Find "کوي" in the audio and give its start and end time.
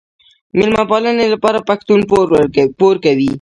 3.05-3.29